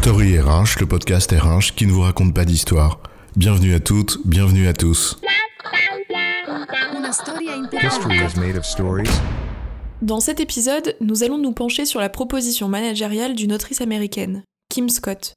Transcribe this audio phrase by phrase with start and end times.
[0.00, 3.00] Story RH, le podcast RH qui ne vous raconte pas d'histoire.
[3.34, 5.18] Bienvenue à toutes, bienvenue à tous.
[7.82, 9.10] History is made of stories.
[10.00, 14.88] Dans cet épisode, nous allons nous pencher sur la proposition managériale d'une autrice américaine, Kim
[14.88, 15.34] Scott,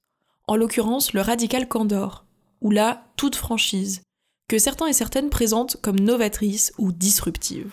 [0.48, 2.26] en l'occurrence le radical candor,
[2.62, 4.04] ou la toute franchise,
[4.48, 7.72] que certains et certaines présentent comme novatrice ou disruptive.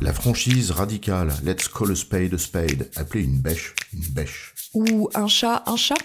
[0.00, 4.54] La franchise radicale Let's call a spade a spade, appelée une bêche, une bêche.
[4.74, 5.98] Ou un chat, un chat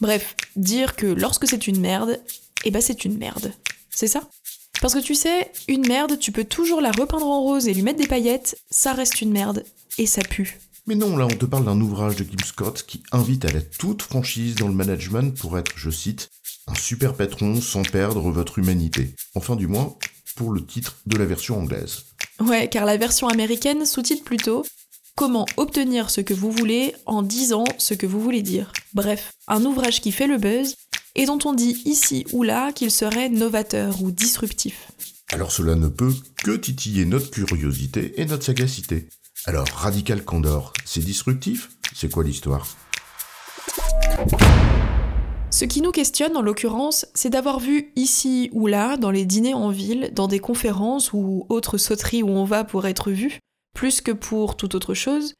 [0.00, 2.20] Bref, dire que lorsque c'est une merde,
[2.64, 3.52] eh ben c'est une merde.
[3.90, 4.28] C'est ça?
[4.82, 7.82] Parce que tu sais, une merde, tu peux toujours la repeindre en rose et lui
[7.82, 9.64] mettre des paillettes, ça reste une merde,
[9.96, 10.58] et ça pue.
[10.86, 13.62] Mais non, là on te parle d'un ouvrage de Kim Scott qui invite à la
[13.62, 16.30] toute franchise dans le management pour être, je cite,
[16.66, 19.14] un super patron sans perdre votre humanité.
[19.34, 19.96] Enfin du moins,
[20.34, 22.04] pour le titre de la version anglaise.
[22.42, 24.64] Ouais, car la version américaine sous-titre plutôt
[25.14, 28.72] Comment obtenir ce que vous voulez en disant ce que vous voulez dire.
[28.94, 30.74] Bref, un ouvrage qui fait le buzz
[31.14, 34.88] et dont on dit ici ou là qu'il serait novateur ou disruptif.
[35.30, 39.06] Alors cela ne peut que titiller notre curiosité et notre sagacité.
[39.44, 41.70] Alors, Radical Candor, c'est disruptif?
[41.94, 42.66] C'est quoi l'histoire?
[45.62, 49.54] Ce qui nous questionne en l'occurrence, c'est d'avoir vu ici ou là, dans les dîners
[49.54, 53.38] en ville, dans des conférences ou autres sauteries où on va pour être vu,
[53.72, 55.34] plus que pour toute autre chose,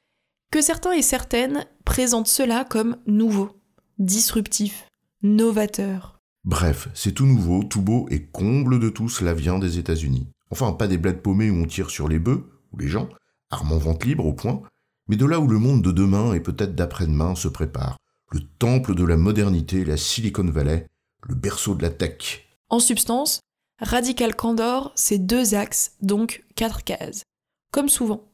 [0.53, 3.61] que certains et certaines présentent cela comme nouveau,
[3.99, 4.87] disruptif,
[5.25, 6.21] novateur.
[6.45, 10.29] Bref, c'est tout nouveau, tout beau et comble de tout cela vient des États-Unis.
[10.53, 13.09] Enfin, pas des bleds paumés où on tire sur les bœufs, ou les gens,
[13.51, 14.63] armes en vente libre au point,
[15.09, 17.97] mais de là où le monde de demain et peut-être d'après-demain se prépare.
[18.33, 20.87] Le temple de la modernité, la Silicon Valley,
[21.29, 22.47] le berceau de la tech.
[22.71, 23.41] En substance,
[23.79, 27.25] Radical Candor, c'est deux axes, donc quatre cases.
[27.73, 28.25] Comme souvent.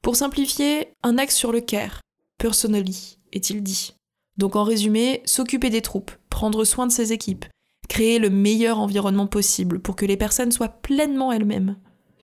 [0.00, 2.00] Pour simplifier, un axe sur le care,
[2.38, 3.92] personally, est-il dit.
[4.38, 7.44] Donc en résumé, s'occuper des troupes, prendre soin de ses équipes,
[7.90, 11.76] créer le meilleur environnement possible pour que les personnes soient pleinement elles-mêmes.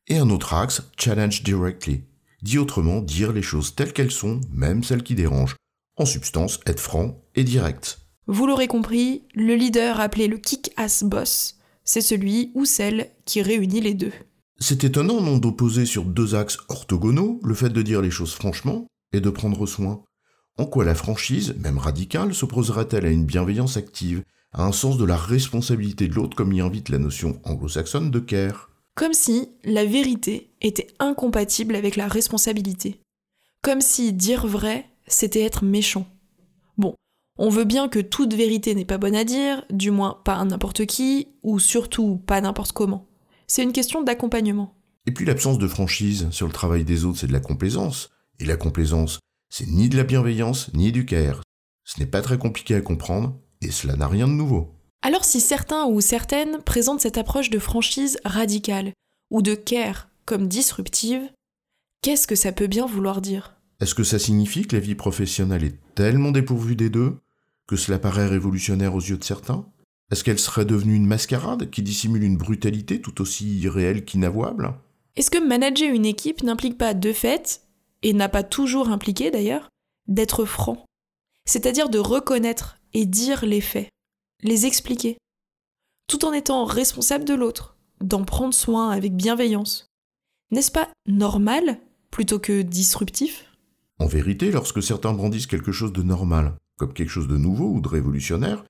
[0.07, 2.01] Et un autre axe, challenge directly.
[2.41, 5.55] Dit autrement, dire les choses telles qu'elles sont, même celles qui dérangent.
[5.95, 7.99] En substance, être franc et direct.
[8.27, 13.81] Vous l'aurez compris, le leader appelé le kick-ass boss, c'est celui ou celle qui réunit
[13.81, 14.13] les deux.
[14.59, 18.87] C'est étonnant, non, d'opposer sur deux axes orthogonaux le fait de dire les choses franchement
[19.11, 20.03] et de prendre soin.
[20.57, 25.05] En quoi la franchise, même radicale, s'opposerait-elle à une bienveillance active, à un sens de
[25.05, 28.69] la responsabilité de l'autre comme y invite la notion anglo-saxonne de care?
[28.95, 33.01] Comme si la vérité était incompatible avec la responsabilité.
[33.63, 36.07] Comme si dire vrai, c'était être méchant.
[36.77, 36.95] Bon,
[37.37, 40.45] on veut bien que toute vérité n'est pas bonne à dire, du moins pas à
[40.45, 43.07] n'importe qui, ou surtout pas n'importe comment.
[43.47, 44.75] C'est une question d'accompagnement.
[45.05, 48.09] Et puis l'absence de franchise sur le travail des autres, c'est de la complaisance.
[48.39, 49.19] Et la complaisance,
[49.49, 51.41] c'est ni de la bienveillance, ni du care.
[51.83, 54.73] Ce n'est pas très compliqué à comprendre, et cela n'a rien de nouveau.
[55.01, 58.93] Alors si certains ou certaines présentent cette approche de franchise radicale,
[59.31, 61.29] ou de care comme disruptive,
[62.01, 63.55] qu'est-ce que ça peut bien vouloir dire?
[63.79, 67.17] Est-ce que ça signifie que la vie professionnelle est tellement dépourvue des deux
[67.67, 69.65] que cela paraît révolutionnaire aux yeux de certains?
[70.11, 74.73] Est-ce qu'elle serait devenue une mascarade qui dissimule une brutalité tout aussi irréelle qu'inavouable?
[75.15, 77.61] Est-ce que manager une équipe n'implique pas de fait,
[78.01, 79.69] et n'a pas toujours impliqué d'ailleurs,
[80.07, 80.85] d'être franc?
[81.45, 83.89] C'est-à-dire de reconnaître et dire les faits,
[84.41, 85.17] les expliquer,
[86.07, 89.87] tout en étant responsable de l'autre, d'en prendre soin avec bienveillance.
[90.51, 91.79] N'est-ce pas normal
[92.11, 93.49] plutôt que disruptif?
[94.03, 97.79] En vérité, lorsque certains brandissent quelque chose de normal, comme quelque chose de nouveau ou
[97.79, 98.65] de révolutionnaire,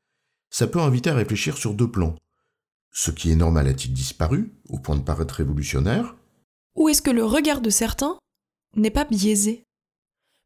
[0.52, 2.14] ça peut inviter à réfléchir sur deux plans.
[2.92, 6.16] Ce qui est normal a-t-il disparu, au point de paraître révolutionnaire?
[6.76, 8.16] Ou est-ce que le regard de certains
[8.76, 9.64] n'est pas biaisé?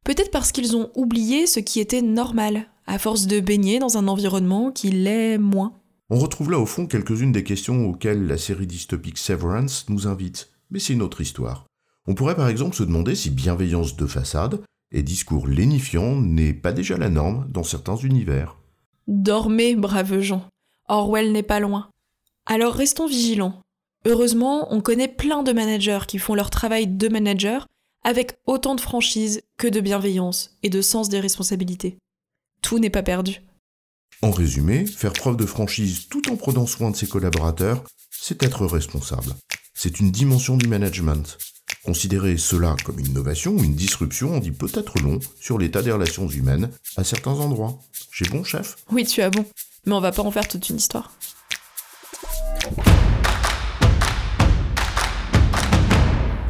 [0.05, 4.07] Peut-être parce qu'ils ont oublié ce qui était normal, à force de baigner dans un
[4.07, 5.73] environnement qui l'est moins.
[6.09, 10.49] On retrouve là au fond quelques-unes des questions auxquelles la série dystopique Severance nous invite,
[10.71, 11.65] mais c'est une autre histoire.
[12.05, 14.62] On pourrait par exemple se demander si bienveillance de façade
[14.92, 18.57] et discours lénifiant n'est pas déjà la norme dans certains univers.
[19.07, 20.48] Dormez, braves gens.
[20.88, 21.89] Orwell n'est pas loin.
[22.45, 23.62] Alors restons vigilants.
[24.06, 27.68] Heureusement, on connaît plein de managers qui font leur travail de manager
[28.04, 31.98] avec autant de franchise que de bienveillance et de sens des responsabilités.
[32.62, 33.42] Tout n'est pas perdu.
[34.22, 38.66] En résumé, faire preuve de franchise tout en prenant soin de ses collaborateurs, c'est être
[38.66, 39.36] responsable.
[39.74, 41.38] C'est une dimension du management.
[41.88, 45.94] Considérer cela comme une innovation ou une disruption en dit peut-être long sur l'état des
[45.94, 47.80] relations humaines à certains endroits.
[48.12, 48.75] J'ai bon, chef?
[48.92, 49.45] Oui, tu as bon.
[49.86, 51.13] Mais on va pas en faire toute une histoire.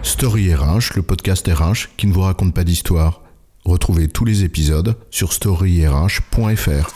[0.02, 3.22] Story RH, le podcast RH qui ne vous raconte pas d'histoire.
[3.64, 6.96] Retrouvez tous les épisodes sur storyrh.fr.